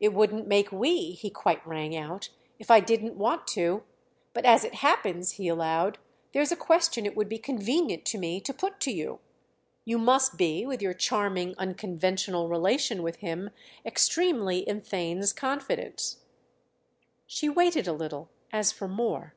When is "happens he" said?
4.76-5.48